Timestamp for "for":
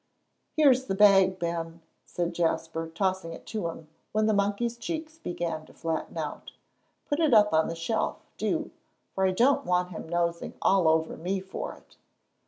9.13-9.27, 11.39-11.75